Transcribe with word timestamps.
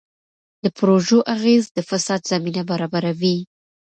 د 0.63 0.65
پروژو 0.77 1.19
اغېز 1.35 1.63
د 1.75 1.79
فساد 1.89 2.21
زمینه 2.31 2.61
برابروي. 2.69 3.37